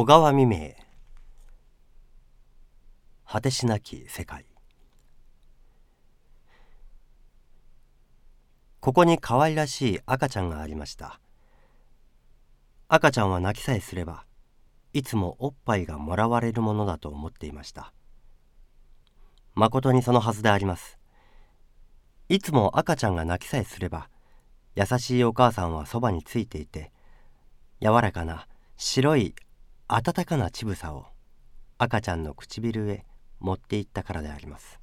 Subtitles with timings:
[0.00, 0.74] 小川未明。
[3.26, 4.46] 果てしなき世界。
[8.78, 11.18] ここに可愛らしい赤ちゃんがありました。
[12.86, 14.24] 赤ちゃんは泣きさえすれば
[14.92, 17.92] いつもおっぱいがもらわれるものだと思っていました。
[19.56, 20.96] まことにそのはずであります。
[22.28, 24.08] いつも赤ちゃんが泣きさえすれば
[24.76, 26.92] 優しいお母さんはそばについていて
[27.80, 29.34] 柔らかな白い
[29.90, 31.06] 温かな乳房を
[31.78, 33.06] 赤ちゃんの唇へ
[33.40, 34.78] 持っていったからであります。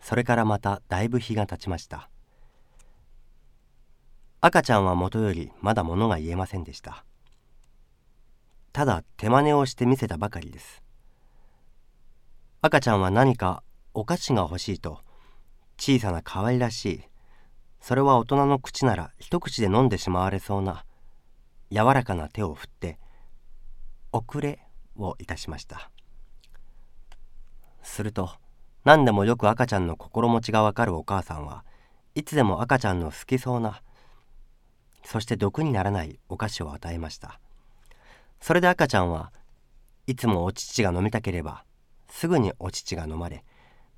[0.00, 2.10] それからまただいぶ日が経ちました。
[4.40, 7.04] 赤ちゃんはもとよりまだ物が言えませんでした。
[8.72, 10.82] ただ手真似をして見せたばかりです。
[12.60, 13.62] 赤ちゃんは何か
[13.94, 14.98] お菓子が欲しいと
[15.78, 17.00] 小さな可愛らしい
[17.80, 20.84] それは大人の口なら一口で飲んでしまわれそうな
[21.70, 22.98] 柔らかな手を振って
[24.12, 24.60] 「遅れ」
[24.96, 25.90] をいたしました。
[27.82, 28.30] すると
[28.84, 31.64] 何でもよく赤ちゃんの心持ちがわかるお母さんは
[32.14, 33.82] いつでも赤ちゃんの好きそうな
[35.04, 37.40] そして毒にならないお菓子を与えました。
[38.40, 39.32] それで赤ちゃんは
[40.06, 41.64] いつもお乳が飲みたければ
[42.08, 43.44] すぐにお乳が飲まれ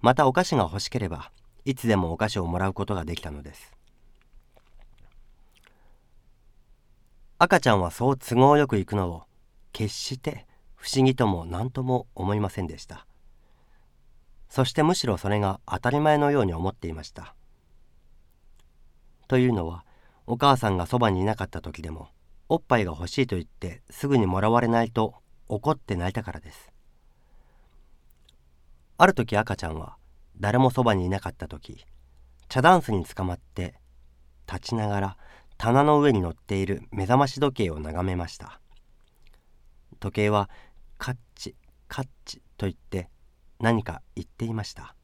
[0.00, 1.32] またお菓子が欲しければ
[1.64, 3.75] いつでもお菓子をもらうことができたのです。
[7.38, 9.24] 赤ちゃんはそう都合よく行くのを
[9.72, 13.06] 決して不思議とも何とも思いませんでした。
[14.48, 17.34] そしてむしろそれが当たり前のように思っていました。
[19.28, 19.84] というのは
[20.26, 22.08] お母さんがそばにいなかった時でも
[22.48, 25.14] おっぱいが欲しいと言ってすぐにもらわれないと
[25.48, 26.72] 怒って泣いたからです。
[28.96, 29.98] ある時赤ちゃんは
[30.38, 31.84] 誰もそばにいなかった時
[32.48, 33.74] 茶ダンスにつかまって
[34.46, 35.16] 立ちながら
[35.58, 38.60] 棚の上に乗っている目覚まし時計を眺めました。
[40.00, 40.50] 時計は
[40.98, 41.54] カッチ
[41.88, 43.08] カッチと言って
[43.60, 44.94] 何か言っていました。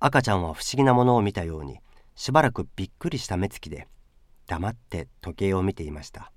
[0.00, 1.78] 赤ちゃんは不思議なものを見たように
[2.14, 3.88] しばらくびっくりした目つきで
[4.46, 6.32] 黙って時計を見ていました。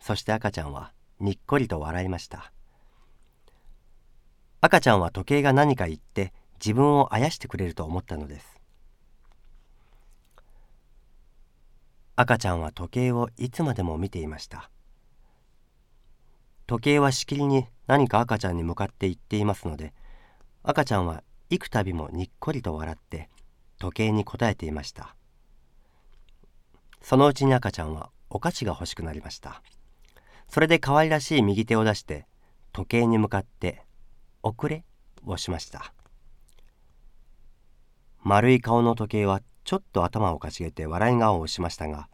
[0.00, 2.52] そして赤ちゃんはにっこりと笑いました。
[4.60, 8.55] 赤ちゃんは時計が何か言って自分をあやしてくれると思ったのです。
[12.18, 14.70] 赤ちゃんは時計をいつまでも見ていました。
[16.66, 19.92] 時計はしきりに何か赤ちゃんに向かって言っていますので
[20.62, 23.28] 赤ちゃんは幾度もにっこりと笑って
[23.78, 25.14] 時計に答えていました。
[27.02, 29.62] そのうちに赤ちゃんはお菓子が欲しくなりました。
[30.48, 32.26] それで可愛らしい右手を出して
[32.72, 33.84] 時計に向かって
[34.42, 34.84] 「遅れ」
[35.26, 35.92] をしました。
[38.22, 42.08] 丸い顔の時計はちょっと頭をかしげて笑い顔をしましたが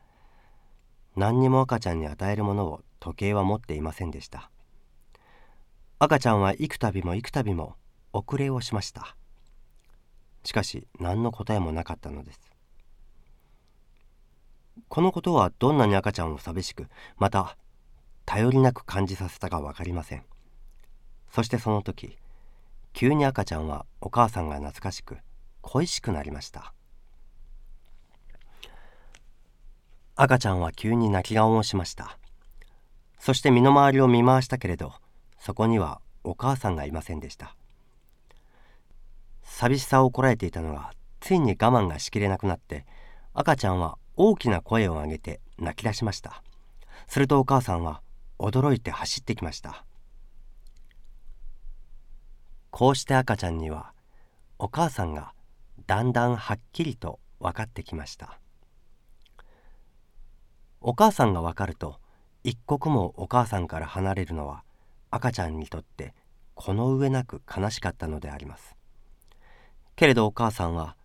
[1.17, 4.51] 何にも赤ちゃんに与えるものを時計は持っていませんでした。
[5.99, 7.77] 赤ちゃんは幾度も幾度も
[8.15, 9.15] 遅れをしました。
[10.45, 12.41] しかし何の答えもなかったのです。
[14.89, 16.87] このことはどんなに赤ちゃんを寂しく
[17.19, 17.59] また
[18.25, 20.25] 頼りなく感じさせたか分かりません。
[21.31, 22.17] そしてその時
[22.95, 25.19] 急に赤ちゃんはお母さんが懐かしく
[25.61, 26.73] 恋しくなりました。
[30.15, 32.19] 赤ちゃんは急に泣き顔をしました。
[33.19, 34.93] そして身の回りを見回したけれど
[35.39, 37.57] そこにはお母さんがいませんでした。
[39.43, 42.85] 寂しさをこらえていたのがついに我慢がしきれなくなって
[43.33, 46.43] 赤ちゃんは大きな声を上げて泣き出しました。
[47.07, 48.03] するとお母さんは
[48.39, 49.85] 驚いて走ってきました。
[52.71, 53.93] こうして赤ちゃんには
[54.59, 55.33] お母さんが
[55.87, 58.39] だんだんはっきりと分かってきました。
[60.85, 62.01] お母さんが分かると
[62.43, 64.65] 一刻もお母さんから離れるのは
[65.11, 66.13] 赤ちゃんにとって
[66.55, 68.75] この上なく悲しかったのであります。
[69.95, 70.97] けれどお母さんは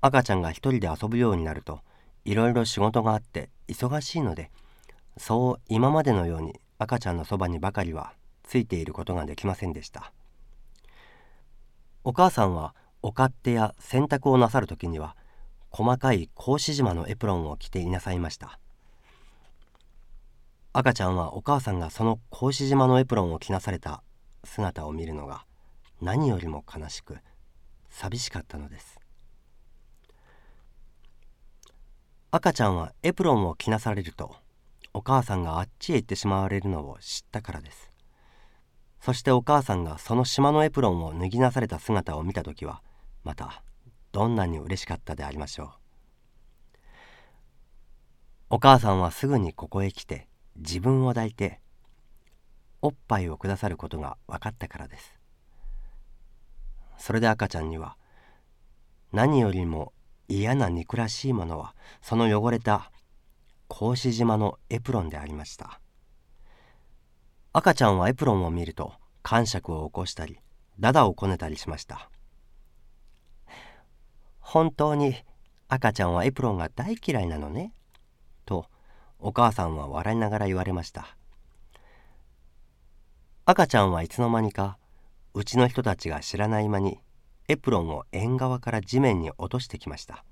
[0.00, 1.80] 赤ちゃんが一人で遊ぶようになると
[2.24, 4.50] いろいろ仕事があって忙しいので
[5.18, 8.14] そう今までのように赤ちゃんのそばにばかりは
[8.44, 10.12] ついていることができませんでした。
[12.02, 15.16] お母さんはお勝手や洗濯をなさる時には
[15.70, 18.58] 細かい格子島のエプロンを着ていなさいました。
[20.78, 24.04] 赤ちゃんはお母さんがその格子島のエプロンを着なされた
[24.44, 25.44] 姿を見るのが
[26.00, 27.18] 何よりも悲しく
[27.90, 29.00] 寂しかったのです。
[32.30, 34.36] 赤ちゃんはエプロンを着なされると
[34.94, 37.90] お母さんがあっちへ行ってしまわれるのを知ったからです。
[39.00, 42.82] そしてお母さんがその島のエプロンを脱ぎなされた姿を見た時は
[43.24, 43.64] また
[44.12, 45.70] どんなに嬉しかったでありましょう。
[48.50, 50.28] お母さんはすぐにここへ来て
[50.58, 51.60] 自分を抱いて
[52.82, 55.18] おっぱいをくださることが分かったからです。
[56.96, 57.96] それで赤ちゃんには
[59.12, 59.92] 何よりも
[60.28, 62.90] 嫌な憎らしいものはその汚れた
[63.68, 65.80] 格子島のエプロンでありました。
[67.52, 70.38] 赤ちゃんはエプロンを見ると感触を起こしたり
[70.80, 72.10] ダダをこねたりしました。
[74.40, 75.14] 本当に
[75.68, 77.72] 赤ちゃんはエプロンが大嫌いなのね？
[79.20, 81.16] お母さんは笑いながら言われました。
[83.44, 84.78] 赤ちゃんはいつの間にか
[85.34, 86.98] うちの人たちが知らない間に
[87.48, 90.24] エプロンを縁側から地面に落としてきました。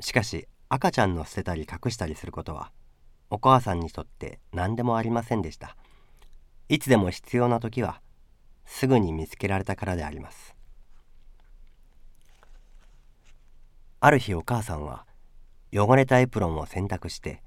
[0.00, 2.72] しかし赤ちゃんの捨てたり隠したりすることは
[3.30, 5.76] お母さんにとって何でもありませんでした。
[6.68, 8.00] いつでも必要な時は
[8.64, 10.56] すぐに見つけられたからであります。
[14.00, 15.06] ある日お母さんは
[15.76, 17.42] 汚れたエプロンを洗濯して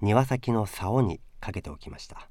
[0.00, 2.28] 庭先の竿にかけておきました。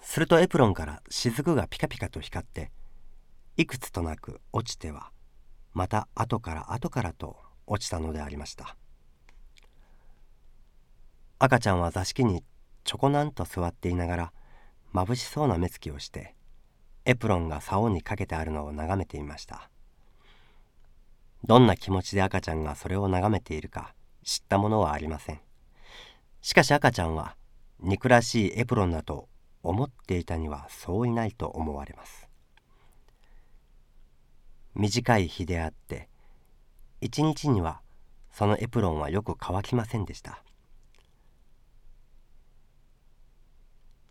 [0.00, 2.70] するとエプロンから雫がピカピカと光って
[3.56, 5.10] いくつとなく落ちては
[5.72, 7.36] また後から後からと
[7.66, 8.76] 落ちたのでありました。
[11.40, 12.44] 赤ちゃんは座敷に
[12.84, 14.32] ちょこなんと座っていながら
[14.94, 16.36] 眩しそうな目つきをして
[17.04, 19.71] エプロンが竿にかけてあるのを眺めていました。
[21.44, 25.40] どんな気持ちで赤ちゃんがそれを眺めているか知ったものはありません。
[26.40, 27.36] しかし赤ちゃんは
[27.80, 29.28] 憎らしいエプロンだと
[29.62, 32.28] 思っていたにはそういないと思われます。
[34.74, 36.08] 短い日であって
[37.00, 37.80] 一日には
[38.30, 40.42] そのエプロンはよく乾きませんでした。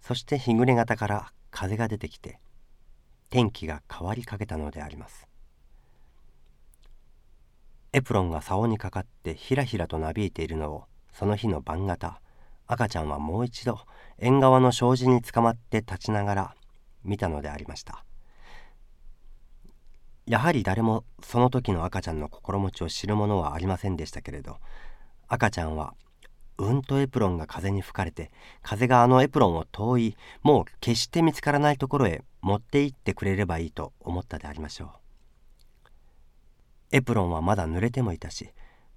[0.01, 2.39] そして日暮れ方から風が出てきて
[3.29, 5.30] 天気が変わりかけたのであります。
[7.93, 12.21] エプロンが竿にかかってひらひらとなびいているのをその日の晩方
[12.67, 13.79] 赤ちゃんはもう一度
[14.17, 16.55] 縁側の障子につかまって立ちながら
[17.03, 18.05] 見たのでありました。
[20.25, 24.57] やはり誰もその時の赤ちゃんの心持ちを知るものはありませんでしたけれど
[25.27, 25.93] 赤ちゃんは
[26.57, 34.89] うんとエプロンが風に吹かれて風があのエプロンを遠いもう決して見つからないところへ持って行ってくれればいいと思ったでありましょう。
[36.91, 38.49] エプロンはまだ濡れてもいたし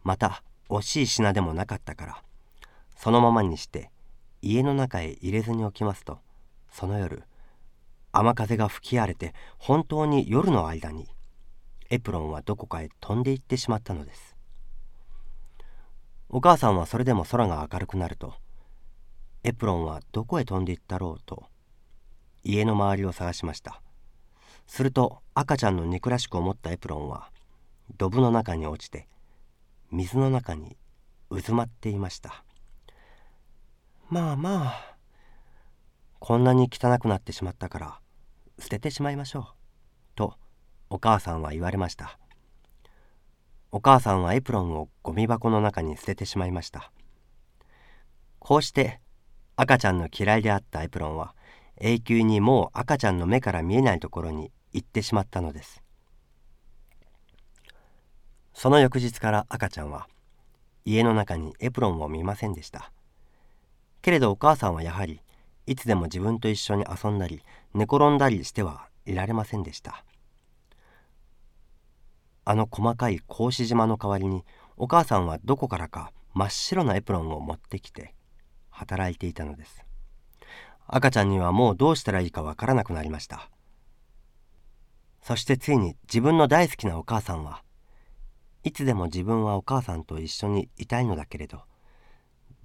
[0.03, 2.23] また惜しい品でもなかったから
[2.97, 3.91] そのままにして
[4.43, 6.19] 家の中へ入れずにおきますと
[6.71, 7.23] その夜
[8.13, 11.09] 雨風が吹き荒れて本当に夜の間に
[11.91, 14.35] エプロンはどこかへ飛んでいってしまったのです。
[16.29, 18.35] お母さんはそれでも空が明るくなると
[19.43, 21.45] エプロンはどこへ飛んでいったろうと
[22.43, 23.83] 家の周りを探しました。
[24.67, 27.31] すると赤ちゃんの憎らしく思ったエプロンは
[27.97, 29.09] ドブの中に落ちて
[29.91, 30.77] 水の中に
[31.31, 32.45] 渦まっていました。
[34.09, 34.97] まあまあ
[36.19, 38.01] こんなに汚くなってしまったから
[38.59, 39.45] 捨ててしまいましょう
[40.15, 40.35] と
[40.91, 42.19] お母さんは言われました。
[43.71, 46.93] お母さんはエプロンをゴミ箱の中に捨ててしまいました。
[48.39, 49.01] こうして
[49.57, 51.35] 赤ちゃんの嫌いであったエプロンは
[51.81, 55.84] 永久にもう赤ちゃんの目から見えないところに行ってしまったのです。
[58.55, 60.09] その翌日から赤ちゃんは
[60.85, 62.93] 家の中にエプロンを見ませんでした。
[64.01, 65.21] けれどお母さんはやはり
[65.67, 67.43] いつでも自分と一緒に遊んだり
[67.75, 70.05] 寝転んだりしてはいられませんでした。
[72.47, 74.45] あの細かい格子島の代わりに
[74.77, 78.15] お母さんはどこからか真っ白なエプロンを持ってきて
[78.71, 79.85] 働いていたのです。
[80.87, 83.49] 赤ちゃんにはもうどうしたらいいかわからなくなりました。
[85.23, 87.64] そしてついに自分の大好きなお母さんは
[88.65, 91.61] いつでも自分はお母さんと一緒にいたいのだけれど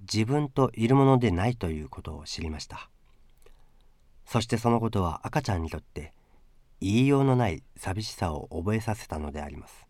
[0.00, 2.90] 自分といるものでないということを知りました。
[4.24, 6.14] そしてそのことは赤ちゃんにとって
[6.80, 9.89] 言いようのない寂しさを覚えさせたのであります。